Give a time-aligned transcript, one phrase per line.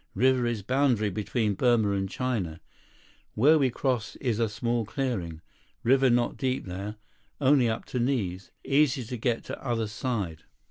[0.15, 2.59] River is boundary between Burma and China.
[3.35, 5.41] Where we cross is a small clearing.
[5.83, 6.95] River not deep there.
[7.39, 8.49] Only up to knees.
[8.63, 10.41] Easy to get to other side."